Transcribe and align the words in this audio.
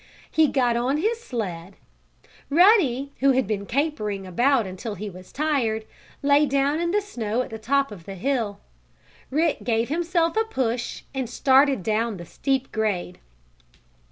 He 0.31 0.47
got 0.47 0.75
on 0.75 0.97
his 0.97 1.21
sled. 1.21 1.75
Ruddy, 2.49 3.11
who 3.19 3.33
had 3.33 3.45
been 3.45 3.67
capering 3.67 4.25
about 4.25 4.65
until 4.65 4.95
he 4.95 5.11
was 5.11 5.31
tired, 5.31 5.85
lay 6.23 6.47
down 6.47 6.79
in 6.81 6.89
the 6.89 7.01
snow 7.01 7.43
at 7.43 7.51
the 7.51 7.59
top 7.59 7.91
of 7.91 8.05
the 8.05 8.15
hill. 8.15 8.59
Rick 9.29 9.63
gave 9.63 9.89
himself 9.89 10.35
a 10.35 10.43
push 10.43 11.03
and 11.13 11.29
started 11.29 11.83
down 11.83 12.17
the 12.17 12.25
steep 12.25 12.71
grade. 12.71 13.19